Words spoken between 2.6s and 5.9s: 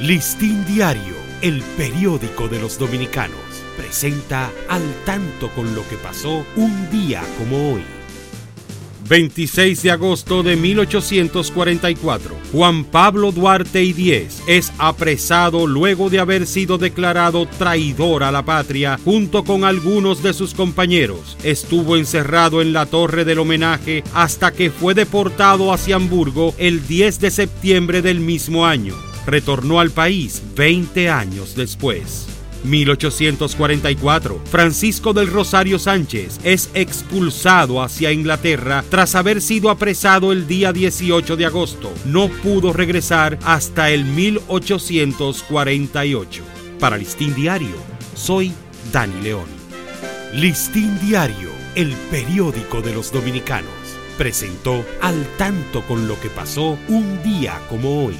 los dominicanos, presenta al tanto con lo